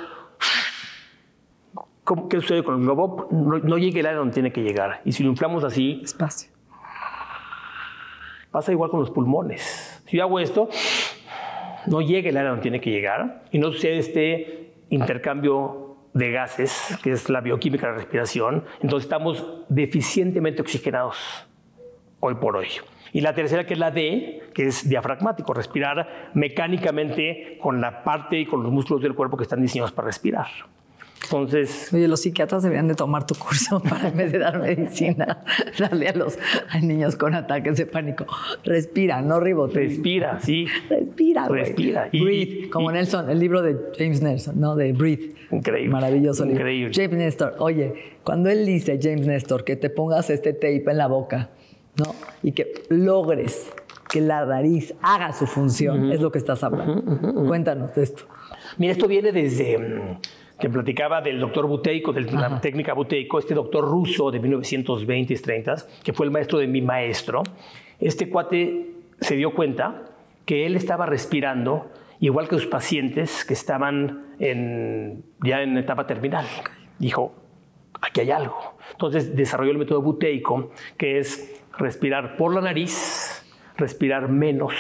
[2.29, 3.29] ¿Qué sucede con el globo?
[3.31, 5.01] No, no llega el aire donde tiene que llegar.
[5.05, 6.01] Y si lo inflamos así...
[6.03, 6.51] Espacio.
[8.51, 10.03] Pasa igual con los pulmones.
[10.07, 10.69] Si yo hago esto,
[11.87, 16.99] no llega el aire donde tiene que llegar y no sucede este intercambio de gases,
[17.03, 18.65] que es la bioquímica de la respiración.
[18.83, 21.47] Entonces estamos deficientemente oxigenados
[22.21, 22.69] hoy por hoy.
[23.13, 28.41] Y la tercera, que es la D, que es diafragmático, respirar mecánicamente con la parte
[28.41, 30.47] y con los músculos del cuerpo que están diseñados para respirar.
[31.25, 31.93] Entonces.
[31.93, 35.45] Oye, los psiquiatras deberían de tomar tu curso para en vez de dar medicina,
[35.79, 38.27] darle a los a niños con ataques de pánico.
[38.65, 39.89] Respira, no ribotril.
[39.89, 40.67] Respira, sí.
[40.89, 41.65] Respira, güey.
[41.65, 42.09] Respira.
[42.13, 44.75] Y, Breathe, como y, Nelson, el libro de James Nelson, ¿no?
[44.75, 45.35] De Breathe.
[45.51, 45.93] Increíble.
[45.93, 46.61] Maravilloso libro.
[46.61, 46.93] Increíble.
[46.95, 47.95] James Nestor, oye,
[48.25, 51.51] cuando él dice, James Nestor, que te pongas este tape en la boca,
[51.97, 52.15] ¿no?
[52.43, 53.73] Y que logres
[54.09, 56.15] que la nariz haga su función, uh -huh.
[56.15, 56.95] es lo que estás hablando.
[56.95, 57.49] Uh -huh, uh -huh.
[57.49, 58.25] Cuéntanos de esto.
[58.79, 60.19] Mira, esto viene desde
[60.59, 65.37] que platicaba del doctor Buteyko, de la técnica Buteyko, este doctor ruso de 1920 y
[65.37, 67.43] 30, que fue el maestro de mi maestro.
[67.99, 70.05] Este cuate se dio cuenta
[70.45, 76.47] que él estaba respirando igual que sus pacientes que estaban en, ya en etapa terminal.
[76.99, 77.35] Dijo,
[78.01, 78.77] aquí hay algo.
[78.93, 83.45] Entonces desarrolló el método Buteyko, que es respirar por la nariz,
[83.77, 84.73] respirar menos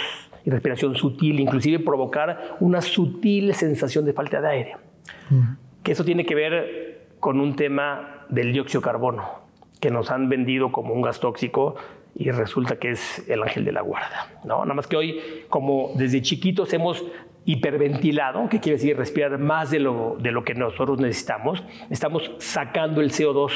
[0.44, 4.76] y respiración sutil, inclusive provocar una sutil sensación de falta de aire.
[5.30, 9.28] Uh -huh que eso tiene que ver con un tema del dióxido de carbono,
[9.80, 11.76] que nos han vendido como un gas tóxico
[12.14, 14.30] y resulta que es el ángel de la guarda.
[14.44, 14.64] ¿no?
[14.64, 17.04] Nada más que hoy, como desde chiquitos hemos
[17.44, 23.00] hiperventilado, que quiere decir respirar más de lo, de lo que nosotros necesitamos, estamos sacando
[23.00, 23.50] el CO2.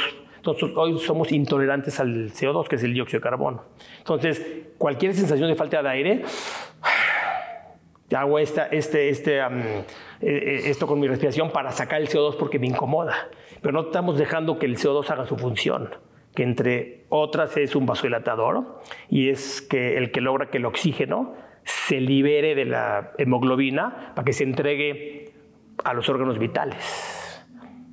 [0.53, 3.65] Hoy somos intolerantes al CO2, que es el dióxido de carbono.
[3.99, 4.45] Entonces,
[4.79, 6.23] cualquier sensación de falta de aire,
[8.17, 9.61] hago este, este, um,
[10.21, 13.29] eh, esto con mi respiración para sacar el CO2 porque me incomoda.
[13.61, 15.91] Pero no estamos dejando que el CO2 haga su función,
[16.35, 21.35] que entre otras es un vasodilatador y es que el que logra que el oxígeno
[21.65, 25.33] se libere de la hemoglobina para que se entregue
[25.83, 27.16] a los órganos vitales.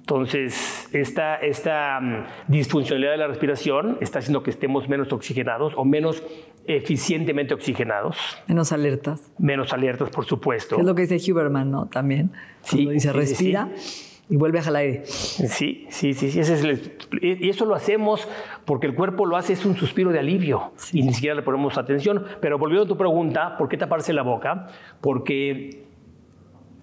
[0.03, 5.85] Entonces, esta, esta um, disfuncionalidad de la respiración está haciendo que estemos menos oxigenados o
[5.85, 6.21] menos
[6.67, 8.17] eficientemente oxigenados.
[8.47, 9.31] Menos alertas.
[9.39, 10.77] Menos alertas, por supuesto.
[10.77, 11.85] Es lo que dice Huberman, ¿no?
[11.85, 12.31] También.
[12.63, 12.85] Sí.
[12.85, 13.69] dice, sí, respira.
[13.77, 14.09] Sí.
[14.29, 15.05] Y vuelve a jalar aire.
[15.05, 16.37] Sí, sí, sí, sí.
[16.37, 18.27] Ese es el, y eso lo hacemos
[18.65, 21.77] porque el cuerpo lo hace, es un suspiro de alivio y ni siquiera le ponemos
[21.77, 22.25] atención.
[22.41, 24.67] Pero volviendo a tu pregunta, ¿por qué taparse la boca?
[24.99, 25.92] Porque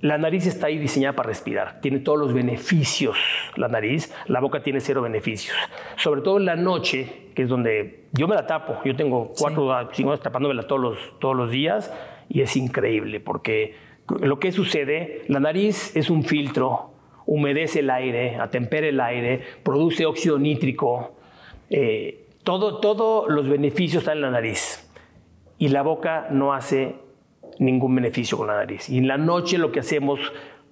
[0.01, 3.19] la nariz está ahí diseñada para respirar, tiene todos los beneficios
[3.57, 5.57] la nariz, la boca tiene cero beneficios.
[5.97, 9.67] Sobre todo en la noche, que es donde yo me la tapo, yo tengo cuatro
[9.67, 9.89] o sí.
[9.93, 11.93] cinco horas tapándomela todos los, todos los días
[12.29, 13.75] y es increíble porque
[14.21, 16.93] lo que sucede, la nariz es un filtro,
[17.27, 21.17] humedece el aire, atempera el aire, produce óxido nítrico,
[21.69, 24.91] eh, todos todo los beneficios están en la nariz
[25.59, 26.97] y la boca no hace
[27.61, 28.89] ningún beneficio con la nariz.
[28.89, 30.19] Y en la noche lo que hacemos,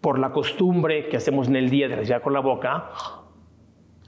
[0.01, 2.91] por la costumbre que hacemos en el día de respirar con la boca,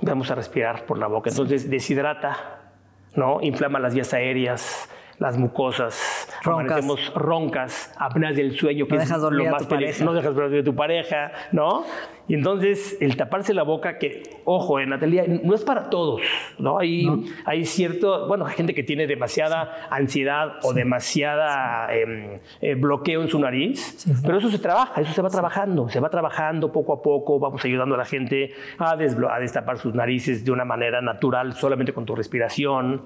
[0.00, 1.30] vamos a respirar por la boca.
[1.30, 2.72] Entonces deshidrata,
[3.14, 3.40] ¿no?
[3.42, 4.90] inflama las vías aéreas,
[5.20, 9.68] las mucosas, roncas, roncas apneas del sueño, que no es dejas dormir lo a tu
[9.68, 10.04] pareja.
[10.04, 11.84] No dejas dormir a tu pareja, ¿no?
[12.26, 16.22] Y entonces el taparse la boca, que, ojo, en Natalia, no es para todos,
[16.58, 16.78] ¿no?
[16.78, 17.22] Hay, No.
[17.44, 23.28] hay cierto, bueno, hay gente que tiene demasiada ansiedad o demasiada eh, eh, bloqueo en
[23.28, 24.22] su nariz, Sí, sí.
[24.24, 27.62] pero eso se trabaja, eso se va trabajando, se va trabajando poco a poco, vamos
[27.62, 32.06] ayudando a la gente a, a destapar sus narices de una manera natural, solamente con
[32.06, 33.02] tu respiración.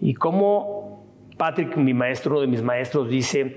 [0.00, 0.97] Y como
[1.38, 3.56] Patrick, mi maestro, uno de mis maestros, dice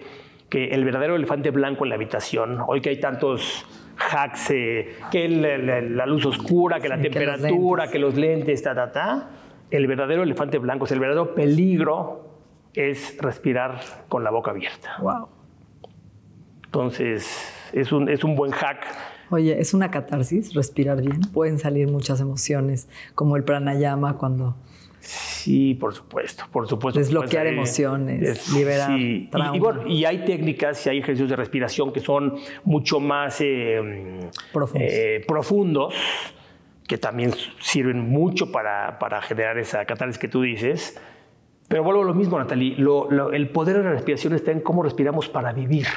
[0.50, 3.66] que el verdadero elefante blanco en la habitación, hoy que hay tantos
[4.12, 7.92] hacks, eh, que la, la- la luz oscura, que la que los temperatura, lentes.
[7.92, 9.30] que los lentes, ta, ta, ta,
[9.70, 12.28] el verdadero elefante blanco, sea, el verdadero peligro
[12.74, 14.98] es respirar con la boca abierta.
[15.02, 15.28] Wow.
[16.66, 18.86] Entonces, es un, es un buen hack.
[19.30, 21.22] Oye, es una catarsis respirar bien.
[21.34, 24.56] Pueden salir muchas emociones, como el pranayama cuando
[25.02, 27.00] Sí, por supuesto, por supuesto.
[27.00, 29.30] Desbloquear pues, emociones, liberar sí.
[29.54, 33.82] Y, bueno, y, hay técnicas y hay ejercicios de respiración que son mucho más eh,
[34.76, 35.96] eh, profundos.
[36.88, 41.00] que también sirven mucho para, para, generar esa catarsis que tú dices.
[41.68, 45.30] Pero vuelvo a lo mismo, Natalie, el poder de la respiración está en cómo respiramos
[45.30, 45.88] para vivir.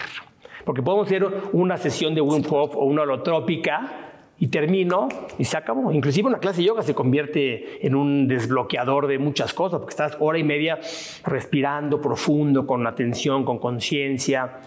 [0.64, 4.03] Porque podemos hacer una sesión de Wim Hof o una holotrópica
[4.38, 5.92] y termino y se acabó.
[5.92, 10.16] Inclusive una clase de yoga se convierte en un desbloqueador de muchas cosas, porque estás
[10.20, 10.80] hora y media
[11.24, 14.60] respirando profundo, con atención, con conciencia,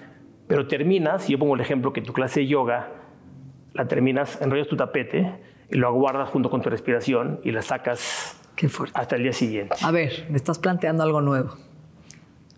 [0.47, 2.89] pero terminas, y yo pongo el ejemplo que tu clase de yoga,
[3.73, 5.33] la terminas, enrollas tu tapete
[5.69, 9.75] y lo aguardas junto con tu respiración y la sacas Qué hasta el día siguiente.
[9.83, 11.51] A ver, me estás planteando algo nuevo.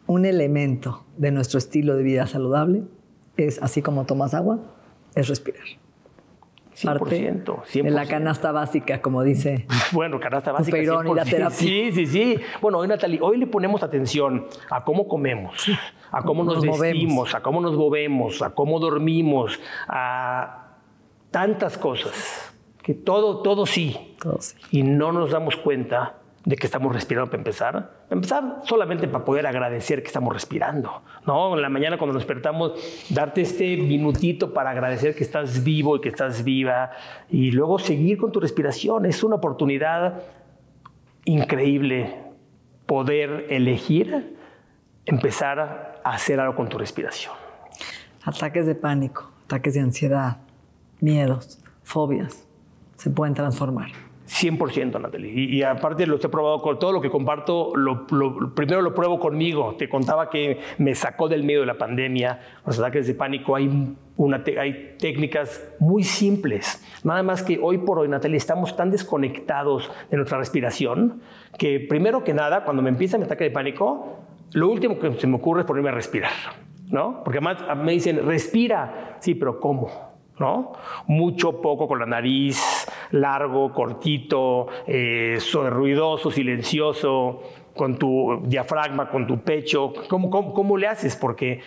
[0.08, 2.84] Un elemento de nuestro estilo de vida saludable
[3.36, 4.60] es, así como tomas agua,
[5.14, 5.66] es respirar.
[6.82, 7.84] 100%, 100%.
[7.84, 9.66] de la canasta básica, como dice.
[9.92, 10.78] Bueno, canasta básica.
[10.78, 11.50] y la terapia.
[11.50, 12.38] Sí, sí, sí.
[12.62, 15.70] Bueno, hoy, Natalie, hoy le ponemos atención a cómo comemos,
[16.12, 20.76] a cómo nos, vestimos, a cómo nos movemos, a cómo dormimos, a
[21.32, 22.54] tantas cosas.
[22.84, 24.16] Que todo, todo sí.
[24.22, 24.56] Todo sí.
[24.72, 27.92] Y no nos damos cuenta de que estamos respirando para empezar.
[28.10, 31.02] Empezar solamente para poder agradecer que estamos respirando.
[31.26, 31.56] ¿no?
[31.56, 32.74] En la mañana cuando nos despertamos,
[33.10, 36.92] darte este minutito para agradecer que estás vivo y que estás viva.
[37.30, 39.06] Y luego seguir con tu respiración.
[39.06, 40.24] Es una oportunidad
[41.26, 42.16] increíble
[42.86, 44.38] poder elegir
[45.06, 47.34] empezar a hacer algo con tu respiración.
[48.24, 50.38] Ataques de pánico, ataques de ansiedad,
[51.00, 52.48] miedos, fobias,
[52.96, 54.09] se pueden transformar.
[54.42, 55.32] 100%, Natalie.
[55.34, 58.08] Y, y, aparte lo he probado con todo lo que comparto, lo,
[58.56, 59.76] primero lo pruebo conmigo.
[59.78, 63.56] Te contaba que me sacó del medio de la pandemia, los ataques de pánico.
[63.56, 66.86] Hay, una hay técnicas muy simples.
[67.04, 71.22] Nada más que hoy por hoy, Natalie, estamos tan desconectados de nuestra respiración
[71.58, 74.20] que primero que nada, cuando me empieza mi ataque de pánico,
[74.52, 76.32] lo último que se me ocurre es ponerme a respirar.
[76.92, 77.24] ¿no?
[77.24, 79.18] Porque además me dicen, respira.
[79.20, 80.09] Sí, pero ¿cómo?
[80.40, 80.74] ¿No?
[81.08, 85.38] Mucho, poco con la nariz, largo, cortito, eh,
[85.70, 87.42] ruidoso, silencioso,
[87.76, 89.94] con tu diafragma, con tu pecho.
[90.10, 91.16] ¿Cómo, cómo, le haces?
[91.16, 91.62] Porque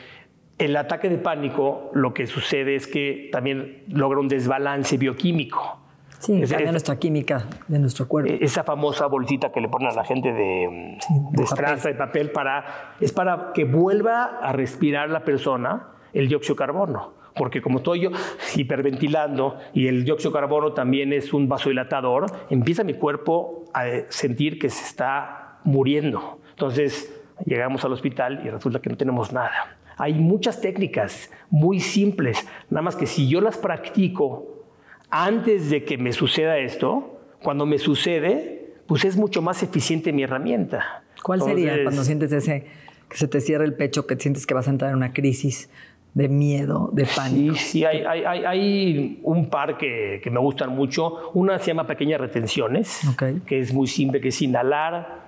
[0.58, 5.78] el ataque de pánico lo que sucede es que también logra un desbalance bioquímico.
[6.18, 8.32] Sí, es, cambia nuestra química de nuestro cuerpo.
[8.32, 10.98] E-, esa famosa bolsita que le ponen a la gente de,
[11.32, 16.58] de, de papel para, es para que vuelva a respirar la persona el dióxido de
[16.58, 18.10] carbono porque como estoy yo
[18.54, 24.58] hiperventilando y el dióxido de carbono también es un vasodilatador, empieza mi cuerpo a sentir
[24.58, 26.40] que se está muriendo.
[26.50, 27.12] Entonces
[27.44, 29.76] llegamos al hospital y resulta que no tenemos nada.
[29.96, 34.64] Hay muchas técnicas muy simples, nada más que si yo las practico
[35.10, 40.22] antes de que me suceda esto, cuando me sucede, pues es mucho más eficiente mi
[40.22, 41.04] herramienta.
[41.22, 42.66] ¿Cuál sería cuando sientes ese
[43.08, 45.68] que se te cierra el pecho, que sientes que vas a entrar en una crisis?
[46.14, 47.54] De miedo, de pánico.
[47.54, 51.30] Sí, sí hay, hay, hay, un par que, que, me gustan mucho.
[51.34, 53.00] Una se llama Pequeñas Retenciones,
[53.46, 55.22] que es muy simple, que es inhalar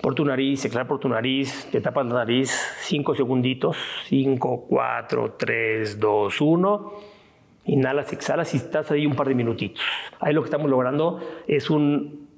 [0.00, 2.50] por tu nariz, exhalar por tu nariz, te tapas la nariz
[2.80, 6.92] cinco segunditos, cinco, cuatro, tres, dos, uno.
[7.64, 9.82] Inhalas, exhalas y estás ahí un par de minutitos.
[10.20, 12.28] Ahí lo que estamos logrando es un,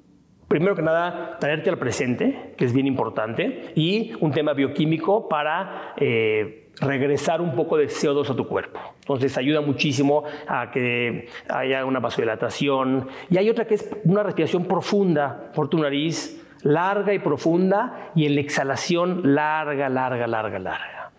[0.47, 5.93] primero que nada, traerte al presente, que es bien importante, y un tema bioquímico para...
[5.97, 8.79] Eh, regresar un poco de CO2 a tu cuerpo.
[9.01, 13.07] Entonces ayuda muchísimo a que haya una vasodilatación.
[13.29, 18.25] Y hay otra que es una respiración profunda por tu nariz, larga y profunda, y
[18.25, 21.11] en la exhalación larga, larga, larga, larga.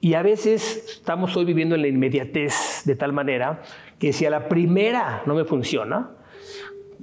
[0.00, 3.62] Y a veces estamos hoy viviendo en la inmediatez de tal manera
[4.00, 6.10] que si a la primera no me funciona,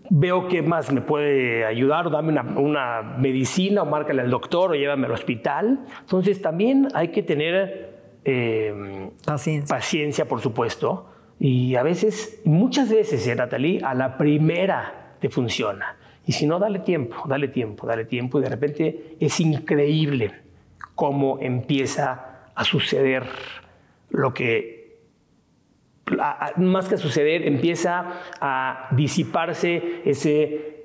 [0.09, 5.05] veo qué más me puede ayudar, dame una, medicina o márcale al doctor o llévame
[5.05, 5.85] al hospital.
[6.01, 7.89] Entonces también hay que tener
[8.25, 9.75] eh, paciencia.
[9.75, 11.09] paciencia, por supuesto.
[11.39, 15.95] Y a veces, muchas veces, ¿eh, Natalie, a la primera te funciona.
[16.25, 18.39] Y si no, dale tiempo, dale tiempo, dale tiempo.
[18.39, 20.33] Y de repente es increíble
[20.95, 23.23] cómo empieza a suceder
[24.09, 24.78] lo que
[26.57, 30.79] más que suceder, empieza a disiparse ese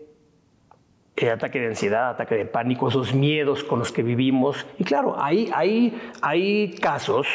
[1.17, 4.67] eh, ataque de ansiedad, ataque de pánico, esos miedos con los que vivimos.
[4.79, 7.27] Y claro, hay, hay, hay casos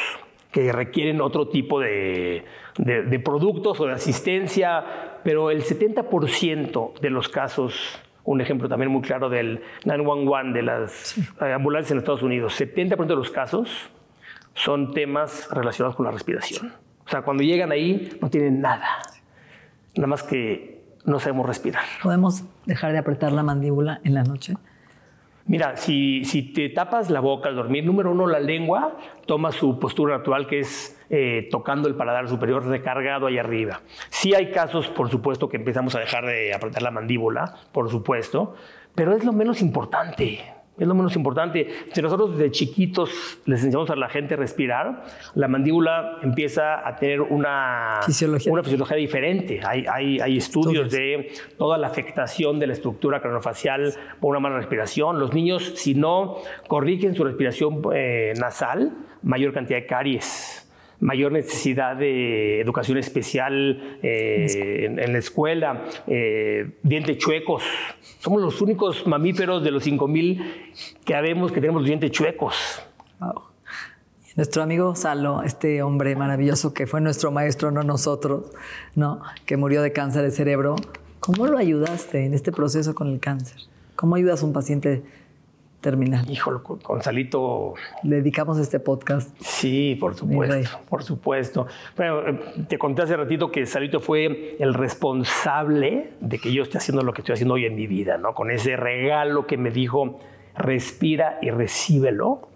[0.52, 2.44] que requieren otro tipo de,
[2.78, 4.84] de, productos o de asistencia,
[5.24, 11.16] pero el 70% de los casos un ejemplo también muy claro del 911, de las
[11.40, 12.60] ambulancias en Estados Unidos.
[12.60, 13.90] 70% de los casos
[14.54, 16.74] son temas relacionados con la respiración.
[17.10, 19.02] O sea, cuando llegan ahí no tienen nada.
[19.96, 21.84] Nada más que no sabemos respirar.
[22.04, 24.54] ¿Podemos dejar de apretar la mandíbula en la noche?
[25.48, 28.96] Mira, si, si te tapas la boca al dormir, número uno, la lengua
[29.26, 33.82] toma su postura natural, que es eh, tocando el paladar superior recargado ahí arriba.
[34.10, 38.54] Sí hay casos, por supuesto, que empezamos a dejar de apretar la mandíbula, por supuesto,
[38.94, 40.42] pero es lo menos importante.
[40.80, 41.68] Es lo menos importante.
[41.92, 45.04] Si nosotros desde chiquitos les enseñamos a la gente a respirar,
[45.36, 49.60] la mandíbula empieza a tener una fisiología, una fisiología diferente.
[49.64, 54.58] Hay, hay, hay estudios, de toda la afectación de la estructura craneofacial por una mala
[54.58, 55.20] respiración.
[55.20, 60.69] Los niños, si no corrigen su respiración eh, nasal, mayor cantidad de caries
[61.00, 67.64] mayor necesidad de educación especial eh, en, la escuela, eh, dientes chuecos.
[68.20, 70.74] Somos los únicos mamíferos de los 5000
[71.06, 72.82] que sabemos que tenemos dientes chuecos.
[74.36, 78.52] Nuestro amigo Salo, este hombre maravilloso que fue nuestro maestro, no nosotros,
[78.96, 79.22] ¿no?
[79.46, 80.76] que murió de cáncer de cerebro,
[81.20, 83.58] ¿cómo lo ayudaste en este proceso con el cáncer?
[83.96, 85.04] ¿Cómo ayudas a un paciente
[85.82, 86.30] terminal.
[86.30, 87.74] Híjole, Gonzalito.
[88.04, 89.36] dedicamos este podcast.
[89.40, 91.68] Sí, por supuesto, por supuesto.
[91.96, 96.78] Bueno, eh, te conté hace ratito que Salito fue el responsable de que yo esté
[96.78, 98.34] haciendo lo que estoy haciendo hoy en mi vida, ¿no?
[98.34, 100.20] Con ese regalo que me dijo,
[100.56, 102.50] respira y recíbelo,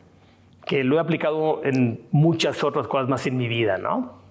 [0.66, 4.22] que lo he aplicado en muchas otras cosas más en mi vida, ¿no?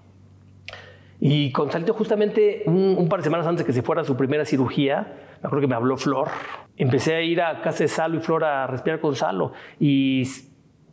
[1.20, 4.16] Y con Salito justamente un, un par de semanas antes que se fuera a su
[4.16, 6.28] primera cirugía, me acuerdo que me habló Flor.
[6.76, 9.52] Empecé a ir a casa de Salo y Flor a respirar con Salo.
[9.78, 10.24] Y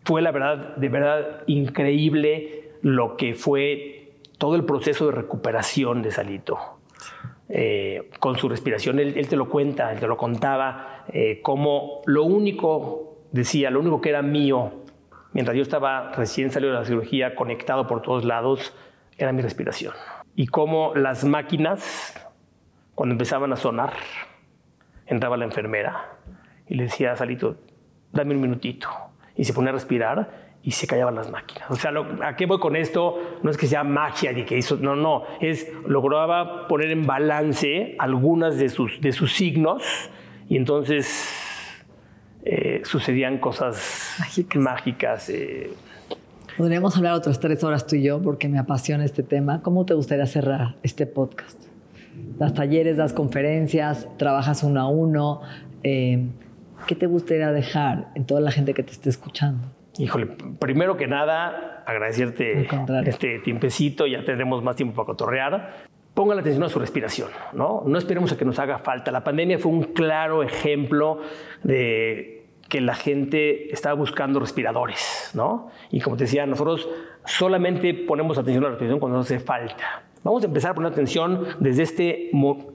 [0.03, 6.11] fue la verdad, de verdad, increíble lo que fue todo el proceso de recuperación de
[6.11, 6.57] Salito.
[7.49, 12.23] Eh, con su respiración, él, te lo cuenta, él te lo contaba, eh, como lo
[12.23, 14.71] único, decía, lo único que era mío,
[15.33, 18.75] mientras yo estaba recién salido de la cirugía, conectado por todos lados,
[19.17, 19.93] era mi respiración.
[20.35, 22.13] Y como las máquinas,
[22.93, 23.93] cuando empezaban a sonar,
[25.09, 26.17] entraba la enfermera
[26.67, 27.57] y le decía a Salito,
[28.13, 28.87] dame un minutito.
[29.35, 31.69] Y se ponía a respirar y se callaban las máquinas.
[31.71, 31.91] O sea,
[32.23, 33.17] ¿a qué voy con esto?
[33.41, 37.95] No es que sea magia de que hizo, no, no, es lograba poner en balance
[37.97, 39.83] algunas de sus, de sus signos
[40.49, 41.27] y entonces
[42.43, 44.17] eh, sucedían cosas
[44.55, 45.29] mágicas.
[45.29, 45.71] Eh.
[46.57, 49.61] Podríamos hablar otras tres horas tú y yo porque me apasiona este tema.
[49.61, 51.68] ¿Cómo te gustaría cerrar este podcast?
[52.37, 55.41] Das talleres, das conferencias, trabajas uno a uno.
[55.83, 56.27] Eh,
[56.87, 59.67] ¿Qué te gustaría dejar en toda la gente que te esté escuchando?
[59.97, 60.27] Híjole,
[60.59, 62.67] primero que nada, agradecerte
[63.05, 65.89] este tiempecito, ya tendremos más tiempo para cotorrear.
[66.13, 67.83] Pongan la atención a su respiración, ¿no?
[67.85, 69.11] No esperemos a que nos haga falta.
[69.11, 71.19] La pandemia fue un claro ejemplo
[71.63, 72.39] de
[72.69, 75.69] que la gente estaba buscando respiradores, ¿no?
[75.91, 76.87] Y como te decía, nosotros
[77.25, 80.03] solamente ponemos atención a la respiración cuando nos hace falta.
[80.23, 82.31] Vamos a empezar a poner atención desde este,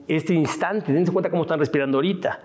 [0.07, 2.39] este instante, dense cuenta cómo están respirando ahorita.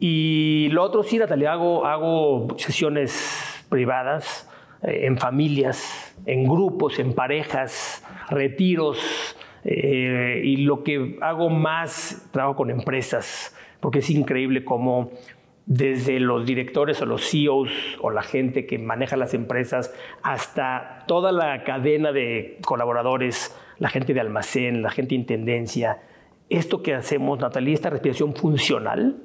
[0.00, 4.48] Y lo otro sí, Natalia, hago, hago sesiones privadas,
[4.82, 12.56] eh, en familias, en grupos, en parejas, retiros, eh, y lo que hago más, trabajo
[12.56, 15.10] con empresas, porque es increíble cómo
[15.66, 17.70] desde los directores o los CEOs
[18.00, 24.14] o la gente que maneja las empresas hasta toda la cadena de colaboradores, la gente
[24.14, 26.02] de almacén, la gente de intendencia.
[26.48, 29.16] Esto que hacemos, Natalia, esta respiración funcional,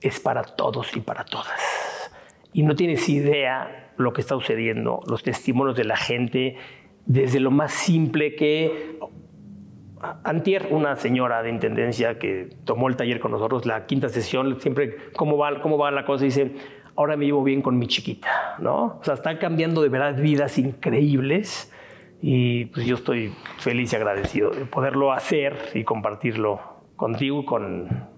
[0.00, 2.10] es para todos y para todas.
[2.52, 6.56] Y no tienes idea lo que está sucediendo, los testimonios de la gente,
[7.06, 8.98] desde lo más simple que
[10.24, 15.12] Antier, una señora de intendencia que tomó el taller con nosotros, la quinta sesión, siempre,
[15.14, 16.24] ¿cómo va, cómo va la cosa?
[16.24, 16.50] Dice,
[16.96, 18.98] ahora me llevo bien con mi chiquita, ¿no?
[19.00, 21.70] O sea, están cambiando de verdad vidas increíbles
[22.26, 26.58] y pues yo estoy feliz y agradecido de poderlo hacer y compartirlo
[26.96, 28.08] contigo, con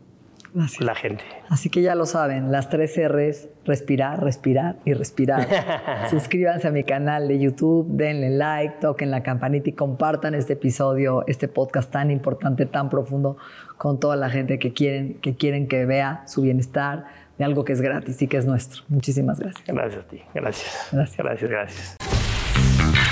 [0.79, 1.25] la gente.
[1.49, 5.49] Así que ya lo saben, las tres R's, respirar, respirar y respirar.
[6.11, 11.25] Suscríbanse a mi canal de YouTube, denle like, toquen la campanita y compartan este episodio,
[11.27, 13.39] este podcast tan importante, tan profundo,
[13.77, 17.07] con toda la gente que quieren que, quieren que vea su bienestar
[17.39, 18.85] de algo que es gratis y que es nuestro.
[18.89, 19.67] Muchísimas gracias.
[19.67, 20.23] Gracias a ti.
[20.33, 20.91] Gracias.
[20.93, 21.51] Gracias, gracias.
[21.51, 22.16] gracias